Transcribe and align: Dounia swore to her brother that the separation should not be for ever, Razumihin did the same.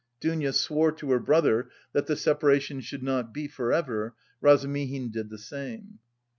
Dounia 0.19 0.51
swore 0.51 0.91
to 0.93 1.11
her 1.11 1.19
brother 1.19 1.69
that 1.93 2.07
the 2.07 2.15
separation 2.15 2.81
should 2.81 3.03
not 3.03 3.31
be 3.31 3.47
for 3.47 3.71
ever, 3.71 4.15
Razumihin 4.41 5.11
did 5.11 5.29
the 5.29 5.37
same. 5.37 5.99